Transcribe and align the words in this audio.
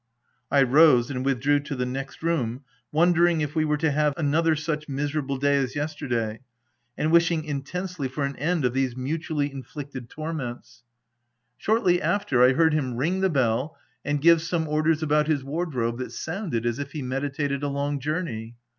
I 0.49 0.63
rose, 0.63 1.11
and 1.11 1.23
withdrew 1.23 1.59
to 1.59 1.75
the 1.75 1.85
next 1.85 2.23
room, 2.23 2.63
won 2.91 3.13
dering 3.13 3.41
if 3.41 3.53
we 3.53 3.65
were 3.65 3.77
to 3.77 3.91
have 3.91 4.15
another 4.17 4.55
such 4.55 4.89
miser 4.89 5.19
able 5.19 5.37
day 5.37 5.57
as 5.57 5.75
yesterday, 5.75 6.39
and 6.97 7.11
wishing 7.11 7.43
intensely 7.43 8.07
for 8.07 8.23
an 8.23 8.35
end 8.37 8.65
of 8.65 8.73
these 8.73 8.97
mutually 8.97 9.51
inflicted 9.51 10.09
torments. 10.09 10.81
OP 11.61 11.67
WILDFELL 11.67 11.75
HALL. 11.83 11.85
93 11.91 11.99
Shortly 11.99 12.01
after, 12.01 12.41
I 12.43 12.53
heard 12.53 12.73
him 12.73 12.95
ring 12.97 13.19
the 13.19 13.29
bell 13.29 13.77
and 14.03 14.19
give 14.19 14.41
some 14.41 14.67
orders 14.67 15.03
about 15.03 15.27
his 15.27 15.43
wardrobe 15.43 15.99
that 15.99 16.11
sounded 16.11 16.65
as 16.65 16.79
if 16.79 16.93
he 16.93 17.03
meditated 17.03 17.61
a 17.61 17.67
long 17.67 17.99
journey. 17.99 18.55